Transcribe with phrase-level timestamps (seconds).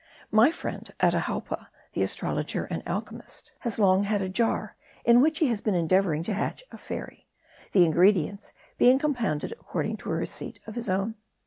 [0.31, 5.45] My friend Atahalpa, the astrologer and alchymist, has long had a jar, in which he
[5.49, 7.27] has been endeavoring to hatch a fairy,
[7.71, 11.17] the ingredients being compounded according to a receipt of his own."